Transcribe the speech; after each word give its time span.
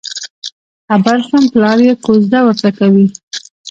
خبر 0.87 1.17
شوم 1.27 1.43
پلار 1.53 1.79
یې 1.87 1.93
کوزده 2.05 2.39
ورته 2.43 2.69
کوي. 2.77 3.07